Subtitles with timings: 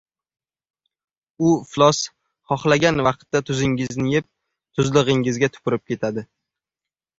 [1.49, 1.99] —U iflos
[2.53, 4.29] xohlagan vaqtda tuzingizni yeb,
[4.81, 6.29] tuzlig‘ingizga tupurib ketadi.